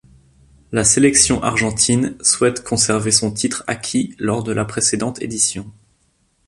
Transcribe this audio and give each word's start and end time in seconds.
La 0.71 0.83
sélection 0.83 1.43
argentine 1.43 2.15
souhaite 2.21 2.63
conserver 2.63 3.11
son 3.11 3.31
titre 3.31 3.63
acquis 3.67 4.15
lors 4.17 4.41
de 4.43 4.51
la 4.51 4.65
précédente 4.65 5.21
édition. 5.21 5.71